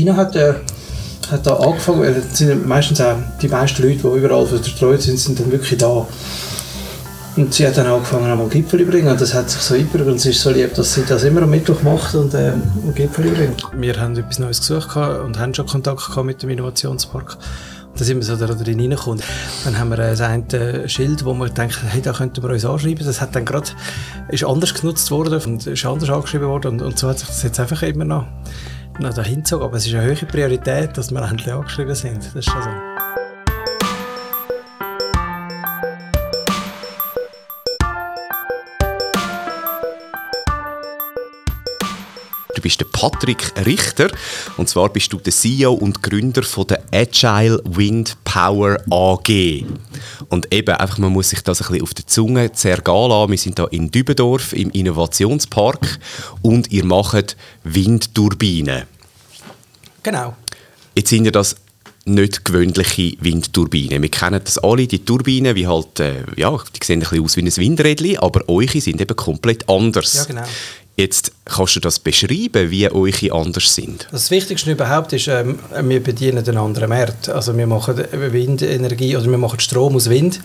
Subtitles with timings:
[0.00, 0.60] China hat er
[1.30, 5.38] hat da angefangen, weil sind meistens auch die meisten Leute, die überall verstreut sind, sind
[5.38, 6.06] dann wirklich da.
[7.36, 10.16] Und sie hat dann angefangen, einmal Gipfel bringen und das hat sich so eingebürgert und
[10.16, 12.52] es ist so lieb, dass sie das immer am Mittwoch macht und äh,
[12.94, 13.62] Gipfel bringt.
[13.76, 17.36] Wir haben etwas Neues gesucht und haben schon Kontakt gehabt mit dem Innovationspark.
[17.96, 19.22] Da sind wir so da drin reingekommen.
[19.64, 23.06] Dann haben wir äh, ein Schild, wo wir denken, hey, da könnten wir uns anschreiben.
[23.06, 23.68] Das hat dann gerade,
[24.28, 27.42] ist anders genutzt worden und ist anders angeschrieben worden und, und so hat sich das
[27.42, 28.24] jetzt einfach immer noch,
[29.00, 29.64] noch dahin gezogen.
[29.64, 32.24] Aber es ist eine höhere Priorität, dass wir endlich angeschrieben sind.
[32.24, 32.70] Das ist schon so.
[42.60, 44.10] Du bist der Patrick Richter
[44.58, 49.64] und zwar bist du der CEO und Gründer von der Agile Wind Power AG.
[50.28, 53.30] Und eben einfach, man muss sich das ein bisschen auf der Zunge zergehen lassen.
[53.30, 55.98] Wir sind hier in Dübendorf im Innovationspark
[56.42, 58.82] und ihr macht Windturbinen.
[60.02, 60.34] Genau.
[60.94, 61.56] Jetzt sind ja das
[62.04, 64.02] nicht gewöhnliche Windturbinen.
[64.02, 67.36] Wir kennen das alle, die Turbinen, wie halt, äh, ja, die sehen ein bisschen aus
[67.36, 70.14] wie ein Windrädchen, aber eure sind eben komplett anders.
[70.14, 70.44] Ja, genau.
[70.96, 74.06] Jetzt kannst du das beschreiben, wie eure anders sind?
[74.12, 77.30] Das Wichtigste überhaupt ist, ähm, wir bedienen einen anderen Markt.
[77.30, 80.40] Also wir machen Windenergie oder wir machen Strom aus Wind.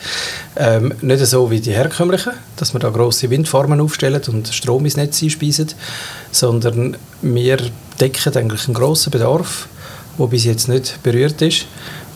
[0.56, 4.96] Ähm, nicht so wie die herkömmlichen, dass wir da grosse Windfarmen aufstellen und Strom ins
[4.96, 5.74] Netz einspeisen,
[6.32, 7.58] sondern wir
[8.00, 9.68] decken eigentlich einen grossen Bedarf,
[10.18, 11.66] der bis jetzt nicht berührt ist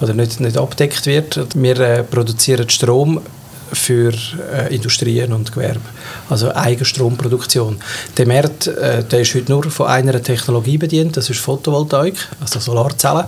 [0.01, 1.39] oder nicht, nicht abdeckt wird.
[1.55, 3.21] Wir äh, produzieren Strom
[3.73, 4.13] für
[4.53, 5.81] äh, Industrien und Gewerbe.
[6.29, 7.79] Also Eigenstromproduktion.
[8.17, 12.59] Der Markt äh, der ist heute nur von einer Technologie bedient, das ist Photovoltaik, also
[12.59, 13.25] Solarzellen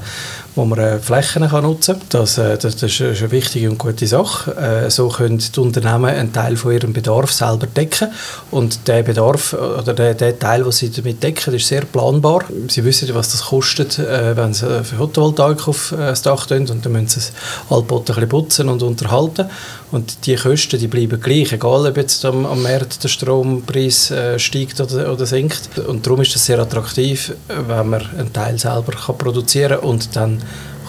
[0.55, 2.07] wo man äh, Flächen kann nutzen kann.
[2.09, 4.51] Das, äh, das, das, ist eine wichtige und gute Sache.
[4.55, 8.09] Äh, so können die Unternehmen einen Teil von ihrem Bedarf selber decken
[8.51, 12.43] und der Bedarf oder der, der Teil, den sie damit decken, ist sehr planbar.
[12.67, 16.91] Sie wissen, was das kostet, wenn sie für Photovoltaik auf das Dach tun und dann
[16.91, 17.33] müssen sie es
[17.69, 19.49] allbot ein putzen und unterhalten
[19.91, 24.79] und die Kosten die bleiben gleich, egal ob jetzt am, am Markt der Strompreis steigt
[24.79, 25.79] oder, oder sinkt.
[25.79, 30.41] Und darum ist es sehr attraktiv, wenn man einen Teil selber kann produzieren und dann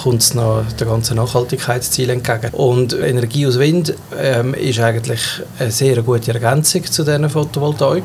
[0.02, 2.54] kommt es noch den ganzen Nachhaltigkeitszielen entgegen.
[2.54, 5.20] Und Energie aus Wind ähm, ist eigentlich
[5.58, 8.04] eine sehr gute Ergänzung zu diesen Photovoltaik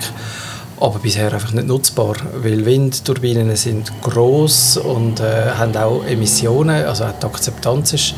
[0.79, 7.05] aber bisher einfach nicht nutzbar, weil Windturbinen sind groß und äh, haben auch Emissionen, also
[7.05, 8.13] auch die Akzeptanz ist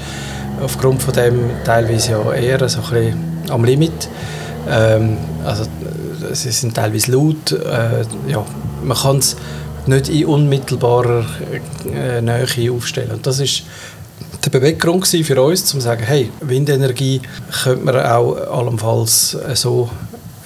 [0.62, 3.18] aufgrund von dem teilweise ja eher so ein bisschen
[3.50, 4.10] am Limit.
[4.70, 5.64] Ähm, also
[6.34, 8.46] sie sind teilweise laut, äh, ja,
[8.84, 9.38] man kann es
[9.90, 11.26] nicht in unmittelbarer
[11.94, 13.12] äh, Nähe aufstellen.
[13.12, 13.64] Und das ist
[14.46, 17.22] der Beweggrund für uns, um zu sagen, hey, Windenergie
[17.64, 19.90] könnte man auch allenfalls äh, so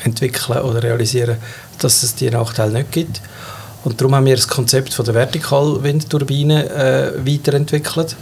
[0.03, 1.37] entwickeln oder realisieren,
[1.79, 3.21] dass es die Nachteile nicht gibt.
[3.83, 8.15] Und darum haben wir das Konzept von der Vertikalwindturbine äh, weiterentwickelt.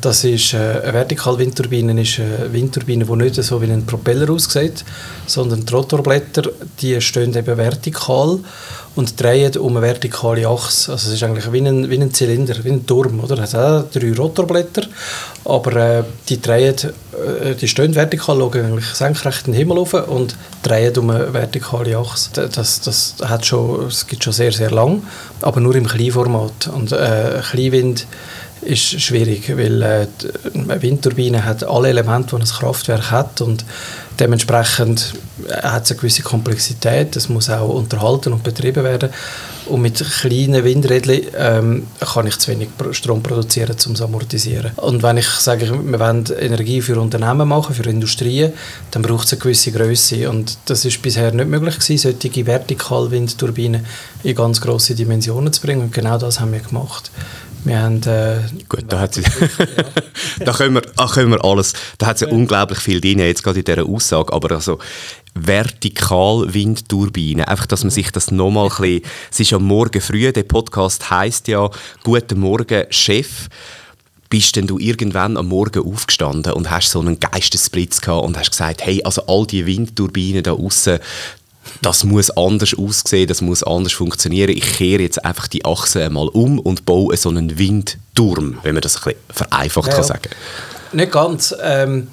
[0.00, 4.84] Das ist äh, eine Vertikalwindturbine, ist eine Windturbine, die nicht so wie ein Propeller aussieht,
[5.26, 8.38] sondern die Rotorblätter, die stehen eben vertikal
[8.96, 10.92] und drehen um eine vertikale Achse.
[10.92, 13.20] Also es ist eigentlich wie ein, wie ein Zylinder, wie ein Turm.
[13.20, 13.38] Oder?
[13.38, 14.82] Es hat drei Rotorblätter,
[15.44, 19.94] aber äh, die, drehen, äh, die stehen vertikal, schauen eigentlich senkrecht in den Himmel rauf
[19.94, 22.48] und drehen um eine vertikale Achse.
[22.52, 25.02] Das, das, hat schon, das gibt schon sehr, sehr lang,
[25.42, 26.68] aber nur im Kleinformat.
[26.74, 28.06] Und äh, Kleinwind
[28.62, 30.06] ist schwierig, weil äh,
[30.54, 33.64] eine Windturbine hat alle Elemente, die ein Kraftwerk hat und
[34.18, 35.14] dementsprechend
[35.62, 39.10] hat es eine gewisse Komplexität, es muss auch unterhalten und betrieben werden
[39.66, 44.72] und mit kleinen Windrädern ähm, kann ich zu wenig Strom produzieren, um es amortisieren.
[44.76, 48.52] Und wenn ich sage, wir wollen Energie für Unternehmen machen, für Industrien,
[48.90, 53.84] dann braucht es eine gewisse Größe und das ist bisher nicht möglich gewesen, solche Vertikalwindturbinen
[54.24, 57.10] in ganz grosse Dimensionen zu bringen und genau das haben wir gemacht.
[57.68, 59.22] Wir haben, äh, Gut, da, hat sie,
[60.44, 62.28] da, können wir, da können wir alles, da hat es ja.
[62.28, 64.78] unglaublich viel drin, jetzt gerade in dieser Aussage, aber also
[65.34, 70.44] Vertikalwindturbinen, einfach, dass man sich das nochmal ein bisschen, es ist ja morgen früh, der
[70.44, 71.68] Podcast heisst ja
[72.04, 73.50] «Guten Morgen, Chef»
[74.30, 78.50] bist denn du irgendwann am Morgen aufgestanden und hast so einen Geistesblitz gehabt und hast
[78.50, 80.98] gesagt, hey, also all die Windturbinen da außen,
[81.82, 84.50] das muss anders aussehen, das muss anders funktionieren.
[84.50, 88.82] Ich kehre jetzt einfach die Achse einmal um und baue so einen Windturm, wenn man
[88.82, 90.30] das ein bisschen vereinfacht ja, kann sagen.
[90.92, 91.54] Nicht ganz.
[91.62, 92.08] Ähm,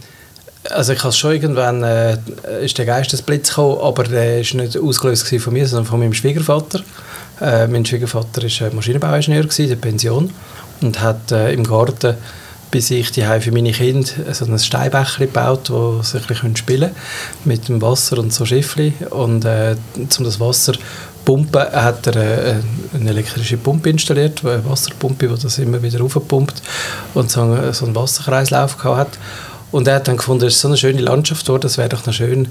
[0.71, 2.17] also ich habe schon irgendwann äh,
[2.63, 6.81] ist der Geistesblitz gekommen, aber der ist nicht ausgelöst von mir, sondern von meinem Schwiegervater.
[7.41, 10.31] Äh, mein Schwiegervater war Maschinenbauingenieur in der Pension
[10.81, 12.15] und hat äh, im Garten
[12.71, 16.89] bis ich die für meine Kinder so ein Steinbecher gebaut, wo sie ein bisschen spielen
[16.89, 16.95] können
[17.45, 20.73] mit dem Wasser und so Schiffli und äh, um das Wasser
[21.25, 22.55] Pumpe hat er äh,
[22.93, 26.61] eine elektrische Pumpe installiert, eine Wasserpumpe, die das immer wieder aufpumpt
[27.15, 29.17] und so, so einen Wasserkreislauf hat.
[29.71, 32.05] Und er hat dann gefunden, es ist so eine schöne Landschaft dort, es wäre doch
[32.05, 32.47] noch schön,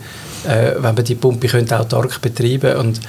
[0.47, 3.01] äh, wenn man die Pumpe könnte autark betreiben und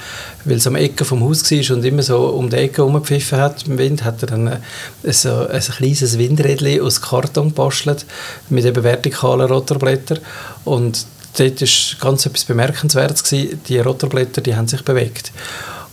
[0.44, 3.66] weil es am Ecke vom Haus war und immer so um die Ecke herumgepfiffen hat
[3.66, 8.06] im Wind, hat er dann äh, so ein kleines Windrädchen aus Karton gebastelt
[8.48, 10.20] mit eben vertikalen Rotorblättern
[10.64, 11.04] und
[11.38, 11.68] dort war
[12.00, 13.24] ganz etwas Bemerkenswertes.
[13.24, 13.60] Gewesen.
[13.68, 15.32] Die Rotorblätter die haben sich bewegt.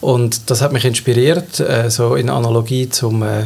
[0.02, 3.46] Und das hat mich inspiriert, äh, so in Analogie zum äh,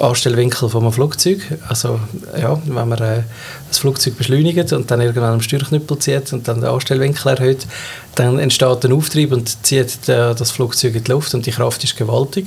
[0.00, 1.40] Anstellwinkel von einem Flugzeug.
[1.68, 2.00] Also
[2.40, 3.22] ja, wenn man äh,
[3.68, 7.66] das Flugzeug beschleunigt und dann irgendwann am Steuerknüppel zieht und dann den Anstellwinkel erhöht,
[8.14, 11.84] dann entsteht ein Auftrieb und zieht äh, das Flugzeug in die Luft und die Kraft
[11.84, 12.46] ist gewaltig.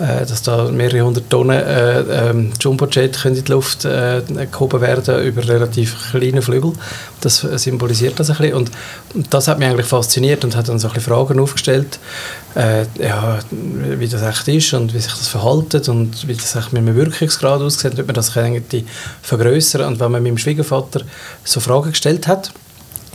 [0.00, 2.00] Äh, dass da mehrere hundert Tonnen äh,
[2.30, 6.72] ähm, Jumbojet in die Luft äh, gehoben werden über relativ kleine Flügel.
[7.20, 8.54] Das symbolisiert das ein bisschen.
[8.54, 8.70] Und,
[9.12, 11.98] und, das hat mich eigentlich fasziniert und hat dann so ein bisschen Fragen aufgestellt,
[12.56, 16.72] äh, ja, wie das echt ist und wie sich das verhaltet und wie das echt
[16.72, 18.86] mit einem Wirkungsgrad aussieht, ob man das irgendwie
[19.20, 21.02] vergrößern Und wenn man meinem Schwiegervater
[21.44, 22.52] so Fragen gestellt hat,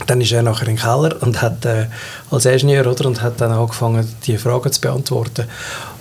[0.08, 1.88] dann ist er nachher in den Keller und hat äh,
[2.30, 5.46] als Ingenieur oder, und hat dann angefangen, die Fragen zu beantworten.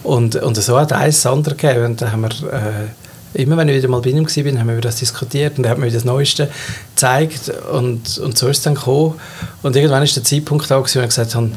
[0.04, 1.86] Und, und so hat eins das andere gegeben.
[1.86, 4.74] Und dann haben wir, äh, immer wenn ich wieder mal bei ihm war, haben wir
[4.74, 6.50] über das diskutiert und er hat mir das Neueste
[6.94, 7.50] gezeigt.
[7.72, 9.14] Und, und so ist es dann gekommen.
[9.62, 11.50] Und irgendwann ist der Zeitpunkt da, wo ich gesagt habe,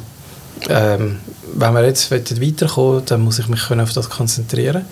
[0.69, 1.19] ähm,
[1.53, 4.85] wenn wir jetzt weiterkommen dann muss ich mich auf das konzentrieren.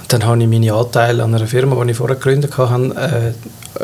[0.00, 3.32] Und dann habe ich meine Anteile an einer Firma, die ich vorher gegründet habe, äh,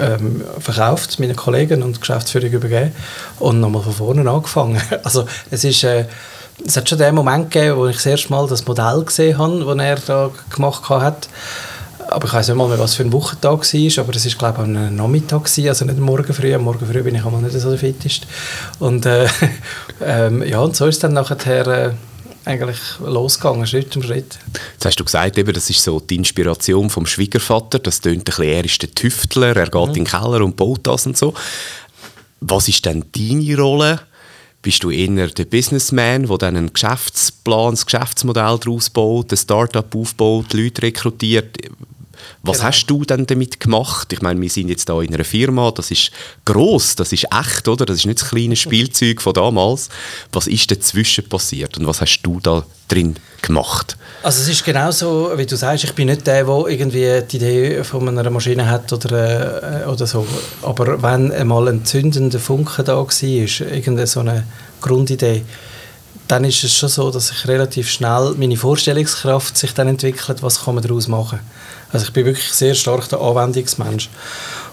[0.01, 2.93] ähm, verkauft, meinen Kollegen und Geschäftsführung übergeben
[3.41, 4.81] und nochmal von vorne angefangen.
[5.03, 5.83] Also es ist...
[5.83, 6.05] Äh,
[6.65, 9.65] es hat schon den Moment gegeben, wo ich das erste Mal das Modell gesehen habe,
[9.65, 11.29] das er da gemacht hat.
[12.09, 14.71] Aber ich weiß nicht mal mehr, was für ein Wochentag war, aber es war, glaube
[14.71, 16.55] ich, ein Nachmittag, also nicht morgen früh.
[16.55, 18.27] Am Morgen früh bin ich einmal nicht so der fittest.
[18.79, 19.29] Und, äh,
[20.05, 21.91] ähm, ja, und so ist es dann nachher äh,
[22.45, 24.39] eigentlich losgegangen, Schritt um Schritt.
[24.75, 27.79] Jetzt hast du gesagt, eben, das ist so die Inspiration vom Schwiegervater.
[27.79, 29.89] Das tönt ein bisschen, er ist der Tüftler, er geht mhm.
[29.89, 31.35] in den Keller und baut das und so.
[32.41, 34.01] Was ist denn deine Rolle
[34.63, 39.95] bist du eher der Businessman, der dann einen Geschäftsplan, ein Geschäftsmodell daraus baut, ein Startup
[39.95, 41.59] aufbaut, Leute rekrutiert?
[42.43, 42.69] Was genau.
[42.69, 44.13] hast du denn damit gemacht?
[44.13, 46.11] Ich meine, wir sind jetzt da in einer Firma, das ist
[46.45, 47.87] groß, das ist echt, oder?
[47.87, 49.89] Das ist nicht das kleine Spielzeug von damals.
[50.33, 53.97] Was ist dazwischen passiert und was hast du da drin gemacht?
[54.23, 57.37] Also es ist genau so, wie du sagst, ich bin nicht der, der irgendwie die
[57.37, 60.27] Idee von einer Maschine hat oder, äh, oder so.
[60.63, 64.45] Aber wenn einmal ein zündender Funke da war, irgendeine so eine
[64.81, 65.43] Grundidee,
[66.29, 70.65] dann ist es schon so, dass ich relativ schnell meine Vorstellungskraft sich dann entwickelt, was
[70.65, 71.41] kann man daraus machen.
[71.93, 74.09] Also ich bin wirklich sehr stark der Anwendungsmensch.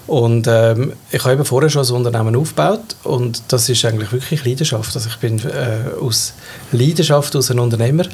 [0.07, 4.43] Und ähm, ich habe eben vorher schon ein Unternehmen aufgebaut und das ist eigentlich wirklich
[4.43, 4.95] Leidenschaft.
[4.95, 6.33] Also ich bin äh, aus
[6.71, 8.05] Leidenschaft aus ein Unternehmer.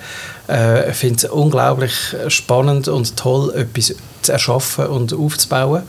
[0.50, 1.94] Äh, ich finde es unglaublich
[2.28, 5.84] spannend und toll, etwas zu erschaffen und aufzubauen.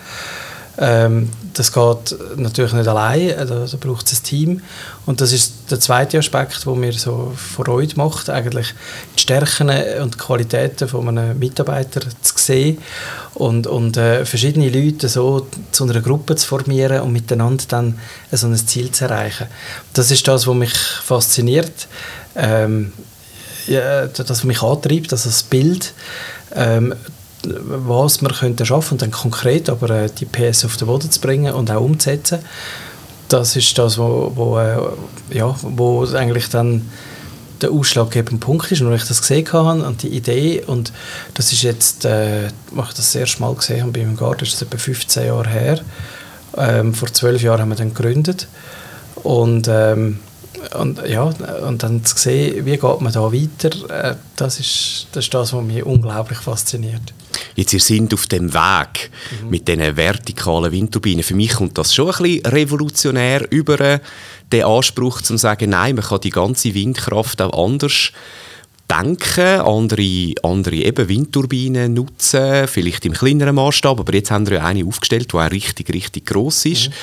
[0.78, 4.60] Ähm, das geht natürlich nicht allein, da, da braucht es ein Team.
[5.06, 8.74] Und das ist der zweite Aspekt, der mir so Freude macht, eigentlich
[9.16, 9.70] die Stärken
[10.02, 12.78] und Qualitäten von einem Mitarbeiter zu sehen
[13.34, 17.98] und, und äh, verschiedene Leute so zu einer Gruppe zu formieren und miteinander dann
[18.32, 19.46] so ein Ziel zu erreichen.
[19.94, 21.88] Das ist das, was mich fasziniert,
[22.34, 22.92] ähm,
[23.66, 25.94] ja, das, was mich antreibt, also das Bild.
[26.54, 26.94] Ähm,
[27.66, 31.20] was man könnte schaffen und dann konkret aber äh, die PS auf den Boden zu
[31.20, 32.40] bringen und auch umzusetzen.
[33.28, 34.78] Das ist das, wo, wo, äh,
[35.30, 36.88] ja, wo eigentlich dann
[37.60, 40.92] der ausschlaggebende Punkt ist, und ich das gesehen habe und die Idee und
[41.34, 44.40] das ist jetzt, äh, als ich das, das erste Mal gesehen habe bei meinem Garten,
[44.40, 45.80] das ist etwa 15 Jahre her.
[46.56, 48.48] Ähm, vor zwölf Jahren haben wir dann gegründet
[49.22, 50.20] und ähm,
[50.74, 55.24] und, ja, und dann zu sehen, wie geht man da weiter, äh, das, ist, das
[55.24, 57.12] ist das, was mich unglaublich fasziniert.
[57.56, 59.10] Jetzt, ihr seid auf dem Weg
[59.42, 59.50] mhm.
[59.50, 61.24] mit diesen vertikalen Windturbinen.
[61.24, 63.98] Für mich kommt das schon ein bisschen revolutionär über äh,
[64.52, 68.12] den Anspruch, zu sagen, nein, man kann die ganze Windkraft auch anders
[68.88, 74.64] denken, andere, andere eben Windturbinen nutzen, vielleicht im kleineren Maßstab, aber jetzt haben wir ja
[74.64, 76.90] eine aufgestellt, die auch richtig, richtig gross ist.
[76.90, 76.94] Mhm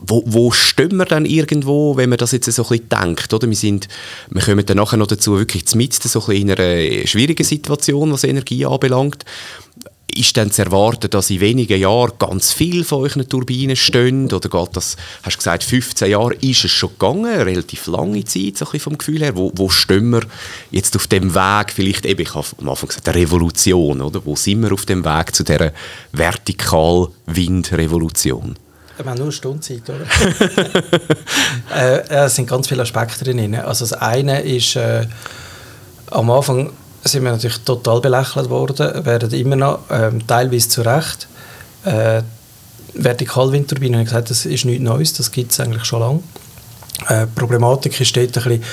[0.00, 3.34] wo, wo stehen wir dann irgendwo, wenn man das jetzt so ein bisschen denkt?
[3.34, 3.48] Oder?
[3.48, 3.88] Wir, sind,
[4.30, 8.24] wir kommen dann nachher noch dazu, wirklich mit so ein in einer schwierigen Situation, was
[8.24, 9.24] Energie anbelangt.
[10.14, 14.32] Ist dann zu erwarten, dass in wenigen Jahren ganz viele von euren Turbinen stehen?
[14.32, 18.24] Oder geht das, hast du gesagt, 15 Jahre ist es schon gegangen, eine relativ lange
[18.24, 19.36] Zeit, so ein bisschen vom Gefühl her.
[19.36, 20.22] Wo, wo stehen wir
[20.70, 24.24] jetzt auf dem Weg, vielleicht eben, ich habe am Anfang gesagt, der Revolution, oder?
[24.24, 25.74] Wo sind wir auf dem Weg zu dieser
[26.12, 28.56] Vertikal-Wind-Revolution?
[28.98, 30.04] Wir haben nur eine Stunde Zeit, oder?
[31.74, 33.54] äh, es sind ganz viele Aspekte drin.
[33.54, 35.06] Also das eine ist, äh,
[36.10, 36.72] am Anfang
[37.04, 41.28] sind wir natürlich total belächelt worden, werden immer noch, ähm, teilweise zu Recht.
[41.84, 42.22] Äh,
[42.94, 46.22] Vertikalwindturbinen, ich gesagt, das ist nichts Neues, das gibt es eigentlich schon lange.
[47.06, 48.64] Äh, Problematik ist dort bisschen,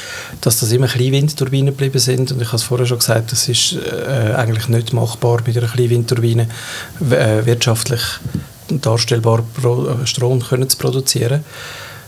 [0.42, 3.74] dass das immer Kleinwindturbinen geblieben sind und ich habe es vorher schon gesagt, das ist
[3.74, 6.48] äh, eigentlich nicht machbar mit einer Kleinwindturbine
[7.02, 8.02] äh, wirtschaftlich
[8.70, 11.44] darstellbar äh, Strom können zu produzieren.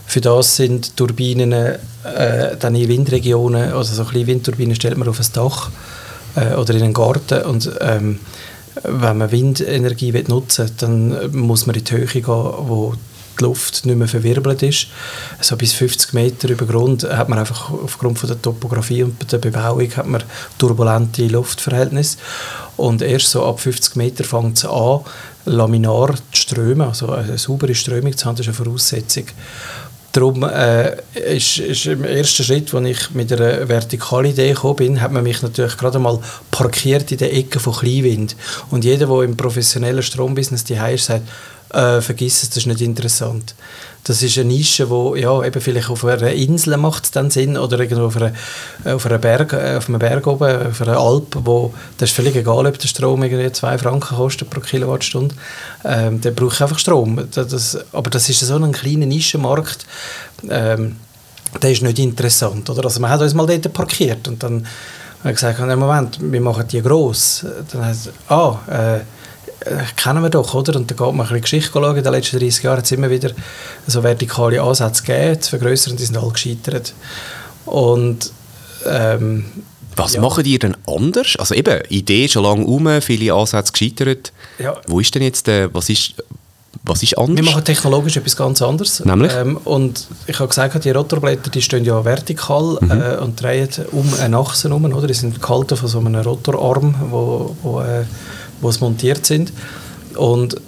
[0.06, 1.76] Für das sind Turbinen äh,
[2.58, 5.70] dann in Windregionen, also so kleine Windturbinen stellt man auf ein Dach
[6.34, 8.18] äh, oder in einen Garten und ähm,
[8.84, 12.94] wenn man Windenergie nutzen will, dann muss man in die Höhe gehen, wo
[13.38, 14.88] die Luft nicht mehr verwirbelt ist.
[15.40, 19.38] So bis 50 Meter über Grund hat man einfach aufgrund von der Topografie und der
[19.38, 20.22] Bebauung hat man
[20.58, 22.18] turbulente Luftverhältnisse.
[22.76, 25.00] Und erst so ab 50 Meter fängt es an,
[25.48, 29.24] laminar zu strömen, also eine saubere Strömung zu haben, ist eine Voraussetzung.
[30.12, 30.96] Darum äh,
[31.36, 35.22] ist, ist im ersten Schritt, als ich mit einer vertikalen Idee gekommen bin, hat man
[35.22, 36.18] mich natürlich gerade mal
[36.50, 38.34] parkiert in der Ecke von Kleinwind.
[38.70, 41.28] Und jeder, der im professionellen Strombusiness die ist, sagt,
[41.70, 43.54] äh, vergiss es, das ist nicht interessant.
[44.04, 47.78] Das ist eine Nische, wo ja, eben vielleicht auf einer Insel macht dann Sinn oder
[47.78, 48.32] irgendwo auf, einer,
[48.84, 52.34] auf, einer Berg, äh, auf einem Berg oben, auf einer Alp, wo das ist völlig
[52.36, 55.34] egal, ob der Strom irgendwie 2 Franken kostet pro Kilowattstunde.
[55.84, 57.28] Ähm, der braucht einfach Strom.
[57.32, 59.84] Das, aber das ist so ein kleiner Nischenmarkt,
[60.48, 60.96] ähm,
[61.60, 62.70] der ist nicht interessant.
[62.70, 62.84] Oder?
[62.84, 64.64] Also man hat uns mal dort parkiert und dann haben
[65.24, 67.44] wir gesagt, Moment, wir machen die gross.
[67.72, 69.00] Dann heißt ah, äh, äh,
[69.96, 70.76] kennen wir doch, oder?
[70.76, 71.96] Und da geht man ein bisschen Geschichte schauen.
[71.96, 73.30] In den letzten 30 Jahren hat es immer wieder
[73.86, 76.94] so vertikale Ansätze gegeben, zu vergrößern, die sind alle gescheitert.
[77.66, 78.32] Und
[78.86, 79.44] ähm,
[79.96, 80.20] was ja.
[80.20, 81.36] machen die denn anders?
[81.38, 84.32] Also eben, Idee schon lange um, viele Ansätze gescheitert.
[84.58, 84.76] Ja.
[84.86, 86.14] Wo ist denn jetzt der, was ist,
[86.84, 87.36] was ist anders?
[87.36, 89.04] Wir machen technologisch etwas ganz anderes.
[89.04, 89.32] Nämlich?
[89.34, 92.90] Ähm, und ich habe gesagt, die Rotorblätter die stehen ja vertikal mhm.
[92.90, 94.84] äh, und drehen um eine Achse herum.
[94.84, 95.08] Oder?
[95.08, 98.04] Die sind gehalten von so einem Rotorarm, wo, wo äh,
[98.60, 99.52] wo es montiert sind.
[100.16, 100.60] Und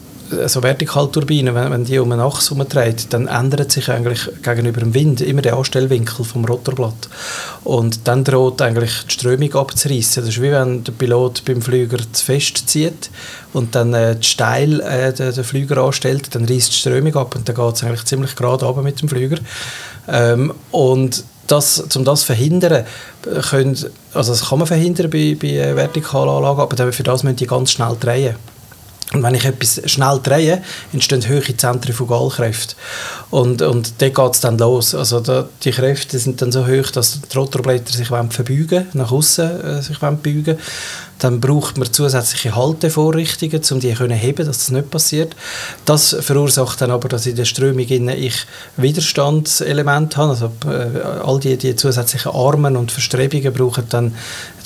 [0.46, 4.94] so Vertikalturbinen, wenn, wenn die um eine Achse herumdreht, dann ändert sich eigentlich gegenüber dem
[4.94, 7.08] Wind immer der Anstellwinkel vom Rotorblatt.
[7.64, 10.22] Und dann droht eigentlich die Strömung abzureißen.
[10.22, 13.10] Das ist wie wenn der Pilot beim Flüger zu fest zieht
[13.52, 17.48] und dann äh, steil äh, den, den, Flüger anstellt, dann reißt die Strömung ab und
[17.48, 19.38] dann geht es eigentlich ziemlich gerade runter mit dem Flüger.
[20.08, 22.84] Ähm, und das, um das zu verhindern,
[23.50, 23.76] können,
[24.14, 27.72] also das kann man verhindern bei, bei äh, Vertikalanlagen, aber für das müssen die ganz
[27.72, 28.36] schnell drehen.
[29.12, 32.76] Und wenn ich etwas schnell drehe, entstehen hohe Zentrifugalkräfte.
[33.30, 34.94] Und, und dort geht es dann los.
[34.94, 39.64] Also da, die Kräfte sind dann so hoch, dass die Rotorblätter sich verbeugen nach außen
[39.64, 40.58] äh, sich beugen
[41.20, 45.36] dann braucht man zusätzliche Haltevorrichtungen, um die zu heben, dass das nicht passiert.
[45.84, 48.46] Das verursacht dann aber, dass in der Strömung ich
[48.76, 50.30] Widerstandselemente habe.
[50.30, 54.14] Also äh, all die, die zusätzlichen Armen und Verstrebungen brauchen dann,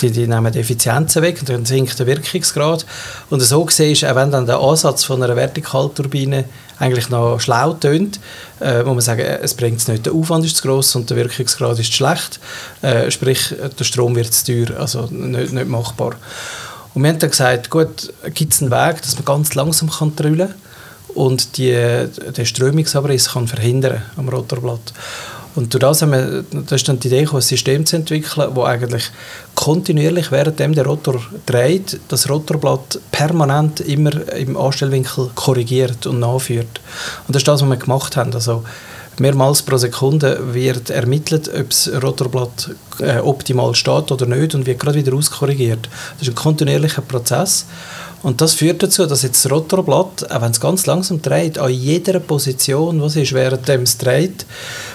[0.01, 2.87] die, die nehmen die Effizienzen weg und dann sinkt der Wirkungsgrad.
[3.31, 6.45] Und so gesehen ist, auch wenn dann der Ansatz von einer Vertikalturbine
[6.79, 8.19] eigentlich noch schlau tönt,
[8.61, 10.07] äh, muss man sagen, es bringt es nicht.
[10.07, 12.41] Der Aufwand ist zu groß und der Wirkungsgrad ist zu schlecht.
[12.83, 16.15] Äh, sprich, der Strom wird zu teuer, also nicht, nicht machbar.
[16.95, 20.15] Und wir haben dann gesagt, gut, gibt es einen Weg, dass man ganz langsam kann
[20.15, 20.55] trüllen kann
[21.15, 24.93] und die, den Strömungsabriss kann verhindern am Rotorblatt.
[25.57, 28.65] Und durch das, haben wir, das ist dann die Idee, ein System zu entwickeln, das
[28.65, 29.05] eigentlich
[29.55, 36.81] kontinuierlich, während der Rotor dreht, das Rotorblatt permanent immer im Anstellwinkel korrigiert und nachführt.
[37.29, 38.35] Und das ist das, was wir gemacht haben.
[38.35, 38.65] Also
[39.19, 44.81] mehrmals pro Sekunde wird ermittelt, ob das Rotorblatt äh, optimal steht oder nicht und wird
[44.81, 45.89] gerade wieder auskorrigiert.
[46.19, 47.67] Das ist ein kontinuierlicher Prozess.
[48.23, 51.71] Und das führt dazu, dass jetzt das Rotorblatt, auch wenn es ganz langsam dreht, an
[51.71, 54.47] jeder Position, was ist, während es dreht,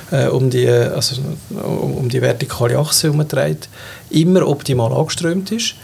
[0.10, 1.22] äh, um, die, also,
[1.52, 3.70] um, um die vertikale Achse herum dreht,
[4.10, 5.76] immer optimal angeströmt ist.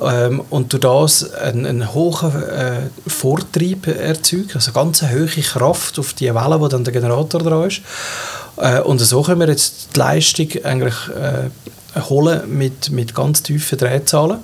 [0.00, 5.98] Ähm, und durch das einen, einen hohen äh, Vortrieb erzeugt, also ganz eine hohe Kraft
[5.98, 7.80] auf die Welle, wo dann der Generator dran ist.
[8.56, 13.78] Äh, und so können wir jetzt die Leistung eigentlich äh, holen mit, mit ganz tiefen
[13.78, 14.38] Drehzahlen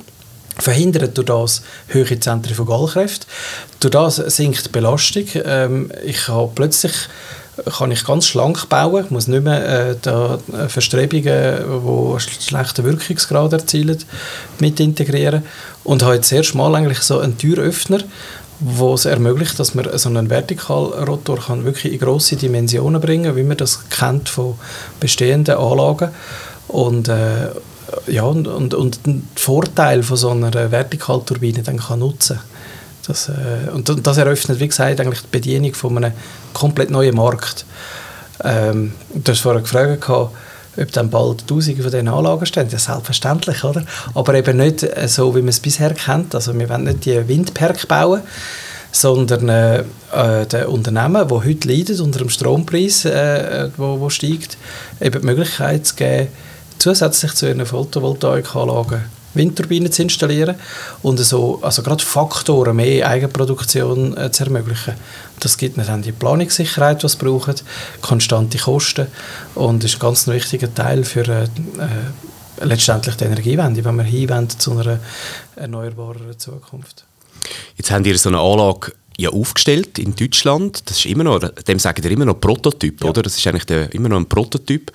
[0.58, 3.26] verhindert durch das höhere Zentrifugalkräfte.
[3.80, 5.24] Durch das sinkt die Belastung.
[5.44, 6.92] Ähm, ich habe plötzlich
[7.78, 9.04] kann ich ganz schlank bauen.
[9.04, 13.98] Ich muss nicht mehr äh, da äh, Verstrebungen, die schlechten Wirkungsgrad erzielen,
[14.58, 15.44] mit integrieren.
[15.84, 18.00] Und habe jetzt erst mal eigentlich so einen Türöffner,
[18.60, 23.36] wo es ermöglicht, dass man so einen Vertikalrotor kann wirklich in grosse Dimensionen bringen, kann,
[23.36, 24.54] wie man das kennt von
[25.00, 26.10] bestehenden Anlagen.
[26.68, 27.50] Und, äh,
[28.06, 32.40] ja, und, und, und den Vorteil von so einer Vertikalturbine dann kann nutzen
[33.06, 36.12] Das, äh, und das eröffnet, wie gesagt, eigentlich die Bedienung von einem
[36.52, 37.66] komplett neuen Markt.
[38.42, 42.68] Ähm, du hast vorher gefragt, ob dann bald Tausende von diesen Anlagen stehen.
[42.68, 43.84] Ja, selbstverständlich, oder?
[44.14, 46.34] Aber eben nicht äh, so, wie man es bisher kennt.
[46.34, 48.22] Also wir wollen nicht die Windpark bauen,
[48.90, 49.78] sondern äh,
[50.12, 54.56] äh, den Unternehmen, die heute leiden unter dem Strompreis, äh, wo, wo steigt,
[55.00, 56.28] eben die Möglichkeit zu geben,
[56.78, 60.56] zusätzlich zu ihren Photovoltaikanlagen Windturbinen zu installieren
[61.02, 64.94] und so, also gerade Faktoren mehr Eigenproduktion äh, zu ermöglichen.
[65.40, 67.64] Das gibt dann die Planungssicherheit, die es braucht,
[68.00, 69.08] konstante Kosten
[69.54, 74.58] und ist ein ganz wichtiger Teil für äh, äh, letztendlich die Energiewende, wenn wir hinwenden
[74.58, 75.00] zu einer
[75.56, 77.04] erneuerbaren Zukunft.
[77.76, 80.82] Jetzt haben ihr so eine Anlage ja aufgestellt in Deutschland.
[80.86, 83.10] Das ist immer noch, dem sagen wir immer noch Prototyp, ja.
[83.10, 83.22] oder?
[83.22, 84.92] Das ist eigentlich der, immer noch ein Prototyp.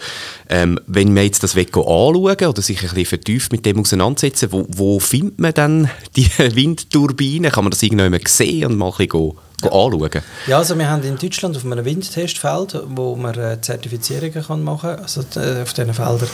[0.49, 4.65] Ähm, wenn wir jetzt das anschauen oder sich ein bisschen vertieft mit dem auseinandersetzen, wo,
[4.69, 7.51] wo findet man dann die Windturbinen?
[7.51, 9.33] Kann man das irgendwann sehen und mal ein bisschen
[9.67, 10.21] anschauen?
[10.47, 14.91] Ja, also wir haben in Deutschland auf einem Windtestfeld, wo man äh, Zertifizierungen kann machen
[14.91, 14.99] kann.
[14.99, 16.29] Also äh, auf diesen Feldern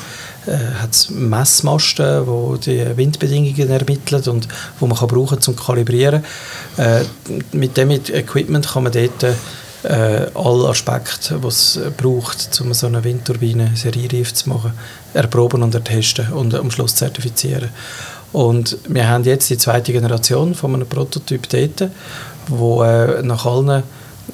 [0.48, 4.48] äh, hat es Messmasten, die die Windbedingungen ermitteln und
[4.80, 6.24] wo man kann brauchen zum Kalibrieren.
[6.78, 7.02] Äh,
[7.52, 13.04] mit dem Equipment kann man dort äh, alle Aspekte, die es braucht, um so eine
[13.04, 14.74] Windturbine seriereif zu machen,
[15.14, 17.70] erproben und ertesten und am Schluss zertifizieren.
[18.32, 21.90] Und wir haben jetzt die zweite Generation von einem Prototyp dort,
[22.48, 23.84] wo äh, nach allen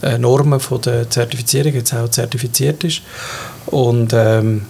[0.01, 3.01] äh, Normen von der Zertifizierung jetzt auch zertifiziert ist.
[3.67, 4.65] Und ähm,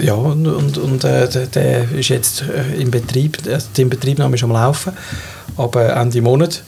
[0.00, 4.34] ja, und, und, und äh, der, der, ist jetzt äh, im Betrieb, also die Inbetriebnahme
[4.36, 4.92] ist am Laufen,
[5.56, 6.62] aber Ende Monat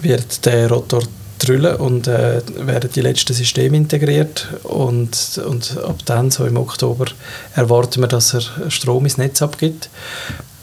[0.00, 1.02] wird der Rotor
[1.38, 7.06] drüllen und äh, werden die letzten Systeme integriert und, und ab dann, so im Oktober,
[7.54, 9.88] erwarten wir, dass er Strom ins Netz abgibt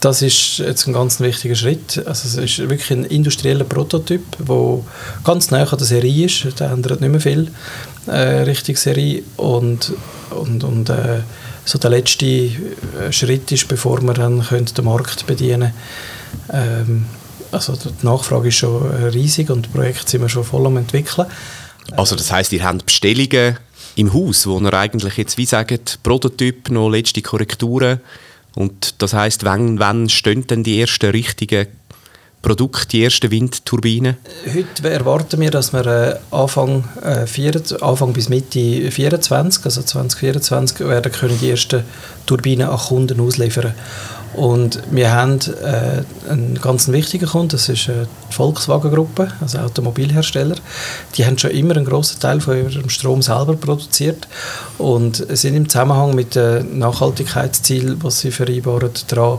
[0.00, 2.02] das ist jetzt ein ganz wichtiger Schritt.
[2.06, 4.80] Also es ist wirklich ein industrieller Prototyp, der
[5.24, 6.60] ganz nah an der Serie ist.
[6.60, 7.50] Der ändert nicht mehr viel
[8.06, 9.22] äh, Richtung Serie.
[9.36, 9.92] Und,
[10.30, 11.22] und, und äh,
[11.64, 12.50] so der letzte äh,
[13.10, 15.72] Schritt ist, bevor wir dann den Markt bedienen
[16.48, 16.76] können.
[16.88, 17.06] Ähm,
[17.56, 21.26] also die Nachfrage ist schon riesig und das Projekt sind wir schon voll am entwickeln.
[21.96, 23.58] Also das heißt, ihr habt Bestellungen
[23.94, 28.00] im Haus, wo ihr eigentlich jetzt, wie sagt, Prototyp, noch letzte Korrekturen
[28.54, 31.66] und das heißt, wann, wann stehen denn die ersten richtigen
[32.46, 34.18] Produkte, die ersten Windturbinen?
[34.54, 40.86] Heute erwarten wir, dass wir äh, Anfang, äh, 4, Anfang bis Mitte 24, also 2024,
[40.86, 41.82] werden können die ersten
[42.24, 43.74] Turbinen an Kunden ausliefern
[44.36, 50.56] und wir haben äh, einen ganz wichtigen Kunden, das ist äh, die Volkswagen-Gruppe, also Automobilhersteller.
[51.16, 54.28] Die haben schon immer einen grossen Teil von ihrem Strom selber produziert
[54.76, 59.38] und sind im Zusammenhang mit den Nachhaltigkeitszielen, was sie vereinbaren, daran,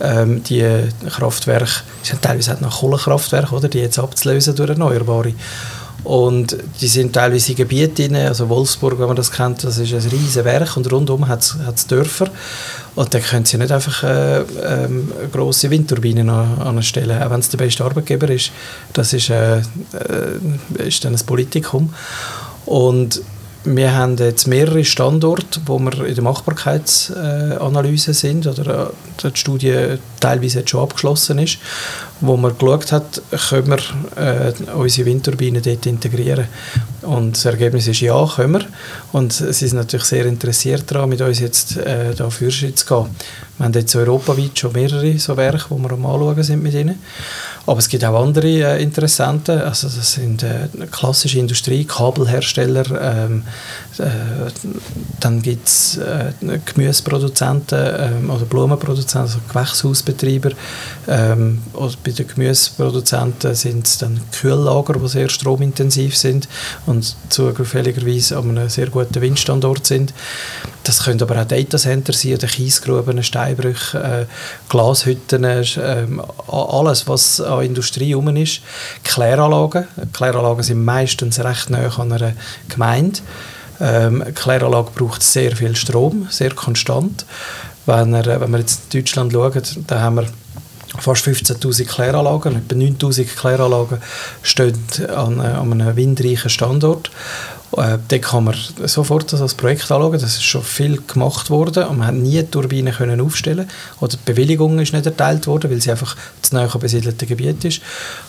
[0.00, 0.64] ähm, die
[1.08, 5.34] Kraftwerke, sind teilweise auch noch Kohlekraftwerke, oder, die jetzt abzulösen durch Erneuerbare.
[6.04, 10.08] Und die sind teilweise in Gebieten, also Wolfsburg, wenn man das kennt, das ist ein
[10.08, 12.28] riesiges Werk und rundum hat es Dörfer.
[12.94, 17.48] Und dann können sie nicht einfach äh, ähm, grosse Windturbinen an, anstellen, auch wenn es
[17.48, 18.52] der beste Arbeitgeber ist.
[18.92, 19.62] Das ist, äh, äh,
[20.86, 21.92] ist dann ein Politikum.
[22.66, 23.20] Und
[23.66, 28.90] wir haben jetzt mehrere Standorte, wo wir in der Machbarkeitsanalyse sind oder
[29.24, 31.58] äh, die Studie teilweise jetzt schon abgeschlossen ist,
[32.20, 33.78] wo man geschaut hat, können wir
[34.22, 36.46] äh, unsere Windturbinen dort integrieren.
[37.02, 38.66] Und das Ergebnis ist ja, können wir.
[39.12, 43.16] Und sie sind natürlich sehr interessiert daran, mit uns jetzt äh, da Fürschritt zu gehen.
[43.58, 47.00] Wir haben jetzt europaweit schon mehrere so Werke, wo wir am Anschauen sind mit ihnen.
[47.66, 53.42] Aber es gibt auch andere äh, Interessenten, also das sind äh, klassische Industrie, Kabelhersteller, ähm,
[53.98, 54.04] äh,
[55.18, 56.32] dann gibt es äh,
[56.64, 60.50] Gemüseproduzenten ähm, oder Blumenproduzenten, also Gewächshausbetreiber.
[61.08, 66.48] Ähm, oder bei den Gemüseproduzenten sind es dann Kühllager, die sehr stromintensiv sind
[66.86, 70.14] und zufälligerweise an einem sehr guten Windstandort sind.
[70.86, 74.26] Das können aber auch Datacenter sein, oder Kiesgruben, Steinbrüche, äh,
[74.68, 76.06] Glashütten, äh,
[76.46, 78.60] alles, was an Industrie herum ist.
[79.02, 79.88] Kläranlagen.
[80.12, 82.34] Kläranlagen sind meistens recht nah an einer
[82.68, 83.18] Gemeinde.
[83.80, 87.26] Ähm, eine Kläranlage braucht sehr viel Strom, sehr konstant.
[87.86, 90.26] Wenn, er, wenn wir jetzt in Deutschland schauen, dann haben wir
[91.00, 93.98] fast 15'000 Kläranlagen, etwa 9'000 Kläranlagen
[94.42, 97.10] stehen an, an einem windreichen Standort.
[97.76, 100.12] Äh, da kann man sofort das als Projekt anschauen.
[100.12, 103.68] Das ist schon viel gemacht worden und man hat nie Turbinen können aufstellen
[104.00, 107.64] oder die Bewilligung ist nicht erteilt worden, weil sie einfach zu nahe am besiedelten Gebiet
[107.64, 107.80] ist.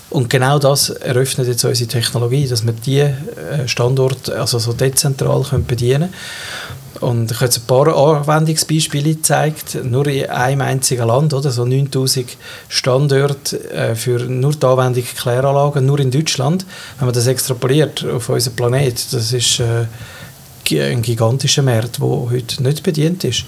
[0.09, 5.43] Und genau das eröffnet jetzt unsere Technologie, dass wir diese äh, Standorte also so dezentral
[5.43, 6.13] können bedienen können.
[6.99, 11.51] Und ich habe jetzt ein paar Anwendungsbeispiele gezeigt, nur in einem einzigen Land, oder?
[11.51, 12.37] so 9000
[12.69, 16.65] Standorte äh, für nur die Anwendung Kläranlagen, nur in Deutschland.
[16.97, 19.85] Wenn man das extrapoliert auf unseren Planet, das ist äh,
[20.91, 23.45] ein gigantischer Markt, der heute nicht bedient ist.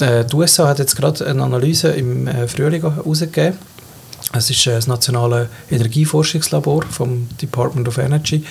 [0.00, 3.58] Die USA hat jetzt gerade eine Analyse im äh, Frühling herausgegeben.
[4.32, 8.44] Es ist äh, das nationale Energieforschungslabor vom Department of Energy,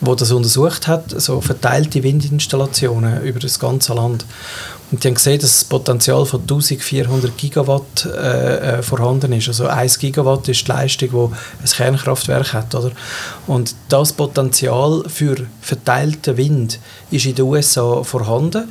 [0.00, 4.24] wo das untersucht hat, so verteilte Windinstallationen über das ganze Land.
[4.90, 9.48] Und die haben gesehen, dass das Potenzial von 1400 Gigawatt äh, äh, vorhanden ist.
[9.48, 12.74] Also 1 Gigawatt ist die Leistung, die ein Kernkraftwerk hat.
[12.74, 12.90] Oder?
[13.46, 16.78] Und das Potenzial für verteilten Wind
[17.10, 18.70] ist in den USA vorhanden.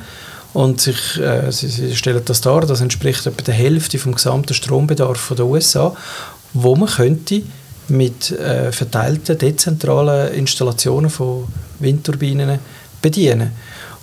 [0.52, 4.52] Und sich, äh, sie, sie, stellen das dar, das entspricht etwa der Hälfte vom gesamten
[4.52, 5.96] Strombedarf der USA,
[6.54, 7.42] wo man könnte
[7.88, 12.58] mit äh, verteilten, dezentralen Installationen von Windturbinen
[13.00, 13.52] bedienen.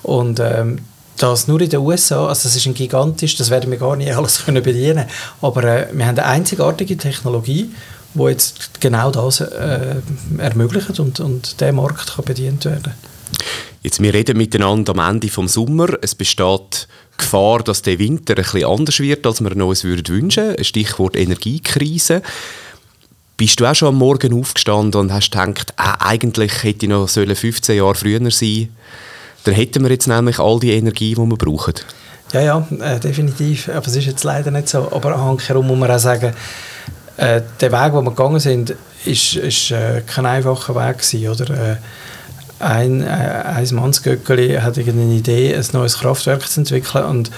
[0.03, 0.79] Und ähm,
[1.17, 4.13] das nur in den USA, also das ist ein gigantisch, das werden wir gar nicht
[4.15, 5.05] alles können bedienen,
[5.41, 7.71] aber äh, wir haben eine einzigartige Technologie,
[8.13, 9.95] die jetzt genau das äh,
[10.37, 12.93] ermöglicht und, und der Markt kann bedient werden.
[13.81, 15.87] Jetzt, wir reden miteinander am Ende des Sommer.
[16.01, 16.87] Es besteht
[17.17, 20.63] Gefahr, dass der Winter bisschen anders wird, als wir uns wünschen würden.
[20.63, 22.21] Stichwort Energiekrise.
[23.37, 27.07] Bist du auch schon am Morgen aufgestanden und hast gedacht, äh, eigentlich hätte ich noch
[27.07, 28.69] 15 Jahre früher sein sollen?
[29.45, 31.75] Dann hätten wir jetzt nämlich all die Energie, die wir brauchen.
[32.33, 33.69] Ja, ja, äh, definitiv.
[33.69, 34.91] Aber es ist jetzt leider nicht so.
[34.91, 36.33] Aber herum muss man auch sagen,
[37.15, 41.77] äh, der Weg, den wir gegangen sind, ist äh, kein einfacher Weg gewesen, oder?
[42.59, 47.31] Äh, ein, äh, ein Mannsgöckeli hat eine Idee, ein neues Kraftwerk zu entwickeln und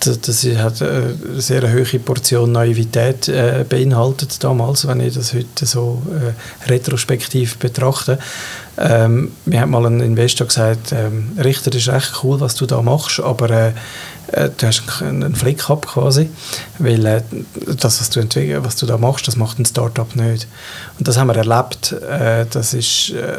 [0.00, 6.02] das hat eine sehr hohe Portion Naivität äh, beinhaltet damals, wenn ich das heute so
[6.10, 8.18] äh, retrospektiv betrachte.
[8.76, 12.66] Ähm, mir hat mal ein Investor gesagt, ähm, Richter, das ist echt cool, was du
[12.66, 13.72] da machst, aber äh,
[14.32, 16.30] äh du hast einen Flick ab quasi,
[16.78, 17.22] weil äh,
[17.78, 18.20] das, was du,
[18.64, 20.46] was du da machst, das macht ein Startup nicht.
[20.98, 21.92] Und das haben wir erlebt.
[21.92, 23.38] Äh, das ist äh,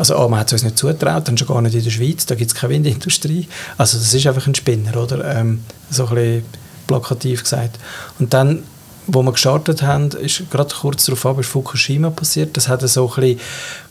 [0.00, 2.24] also A, man hat es uns nicht zugetraut, dann schon gar nicht in der Schweiz,
[2.24, 3.46] da gibt es keine Windindustrie.
[3.76, 5.36] Also das ist einfach ein Spinner, oder?
[5.36, 6.44] Ähm, so ein bisschen
[6.86, 7.78] plakativ gesagt.
[8.18, 8.62] Und dann,
[9.06, 12.56] wo wir gestartet haben, ist gerade kurz darauf ab, ist Fukushima passiert.
[12.56, 13.38] Das hat so ein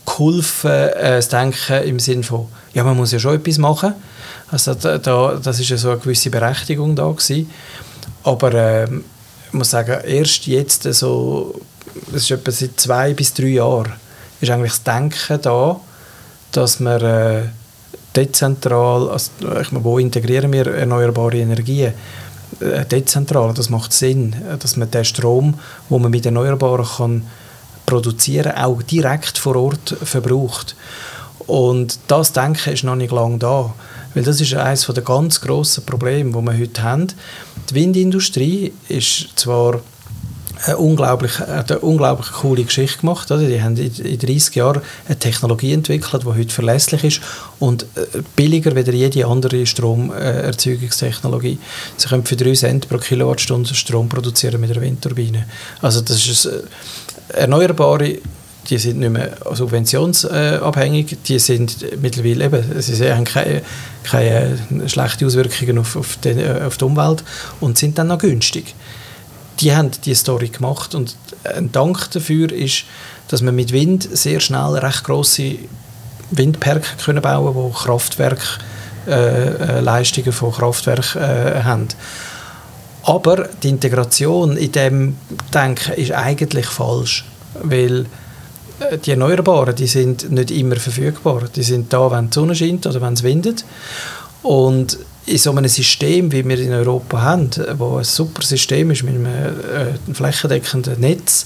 [0.05, 3.93] geholfen, äh, das Denken im Sinne von, ja, man muss ja schon etwas machen.
[4.51, 7.49] Also da, da das ist ja so eine gewisse Berechtigung da gewesen.
[8.23, 11.59] Aber äh, ich muss sagen, erst jetzt so,
[12.11, 13.93] das ist etwa seit zwei bis drei Jahren,
[14.41, 15.79] ist eigentlich das Denken da,
[16.51, 17.41] dass wir äh,
[18.15, 21.93] dezentral, also, ich meine, wo integrieren wir erneuerbare Energien?
[22.59, 25.55] Äh, dezentral, das macht Sinn, dass man den Strom,
[25.87, 27.23] wo man mit Erneuerbaren kann
[27.89, 30.75] produzieren auch direkt vor Ort verbraucht.
[31.47, 33.73] Und das Denken ist noch nicht lange da.
[34.13, 37.07] Weil das ist eines der ganz grossen Probleme, die wir heute haben.
[37.69, 39.81] Die Windindustrie ist zwar
[40.65, 43.31] eine unglaublich, eine unglaublich coole Geschichte gemacht.
[43.31, 43.47] Oder?
[43.47, 47.21] Die haben in 30 Jahren eine Technologie entwickelt, die heute verlässlich ist
[47.59, 51.59] und äh, billiger als jede andere Stromerzeugungstechnologie.
[51.97, 55.45] Sie können für 3 Cent pro Kilowattstunde Strom produzieren mit einer Windturbine.
[55.81, 56.61] Also das ist äh,
[57.33, 58.17] Erneuerbare
[58.69, 63.63] die sind nicht mehr subventionsabhängig, die sind mittlerweile eben, sie haben keine,
[64.03, 67.23] keine schlechten Auswirkungen auf, auf, die, auf die Umwelt
[67.61, 68.75] und sind dann noch günstig
[69.59, 72.85] die haben die Story gemacht und ein Dank dafür ist,
[73.27, 75.55] dass man mit Wind sehr schnell recht große
[76.31, 78.39] Windparks können bauen, wo Kraftwerk
[79.07, 81.87] äh, äh, Leistungen von Kraftwerken äh, haben.
[83.03, 85.17] Aber die Integration in dem
[85.53, 87.25] Denken ist eigentlich falsch,
[87.63, 88.05] weil
[88.79, 91.45] äh, die Erneuerbaren, die sind nicht immer verfügbar.
[91.55, 93.65] Die sind da, wenn die Sonne scheint oder wenn es windet.
[94.43, 99.03] Und in so einem System, wie wir in Europa haben, wo ein super System ist
[99.03, 101.45] mit einem äh, flächendeckenden Netz,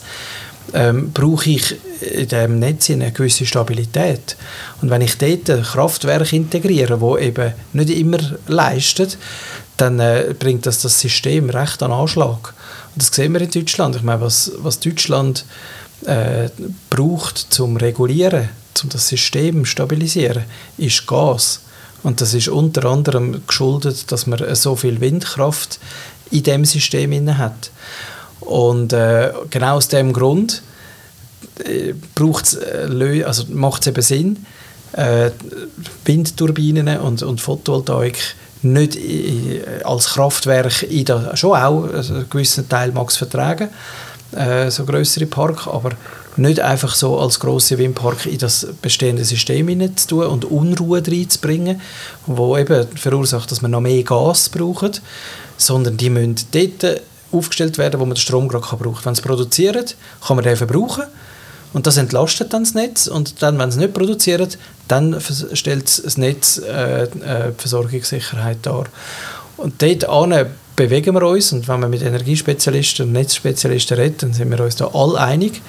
[0.74, 4.38] ähm, brauche ich in diesem Netz eine gewisse Stabilität.
[4.82, 9.18] Und wenn ich dort ein Kraftwerk integriere, das eben nicht immer leistet,
[9.78, 12.54] dann äh, bringt das das System recht an Anschlag.
[12.94, 13.96] Und das sehen wir in Deutschland.
[13.98, 15.46] Ich meine, was, was Deutschland
[16.06, 16.50] äh,
[16.90, 18.50] braucht zum Regulieren,
[18.82, 20.44] um das System zu stabilisieren,
[20.78, 21.62] ist Gas.
[22.04, 25.80] Und das ist unter anderem geschuldet, dass man so viel Windkraft
[26.32, 27.72] in dem System hat.
[28.42, 30.62] Und äh, genau aus dem Grund
[31.66, 31.94] äh,
[32.56, 34.46] äh, also macht es eben Sinn,
[34.94, 35.32] äh,
[36.06, 38.18] Windturbinen und, und Photovoltaik
[38.64, 38.98] nicht
[39.84, 43.70] als Kraftwerk in der, schon auch also einen gewissen Teil mag vertragen,
[44.32, 45.92] äh, so größere Park, aber
[46.38, 51.82] nicht einfach so als große Windpark in das bestehende System zu tun und Unruhe reinzubringen,
[52.26, 55.02] wo eben verursacht, dass man noch mehr Gas braucht,
[55.58, 59.06] sondern die müssen dort aufgestellt werden, wo man den Strom gerade braucht.
[59.06, 61.04] Wenn es produziert, kann man den verbrauchen
[61.74, 65.20] und das entlastet dann das Netz und dann, wenn es nicht produziert, dann
[65.54, 68.86] stellt das Netz äh, äh, Versorgungssicherheit dar.
[69.58, 70.08] Und dort
[70.76, 74.76] bewegen wir uns und wenn man mit Energiespezialisten und Netzspezialisten redet, dann sind wir uns
[74.76, 75.62] da alle einig,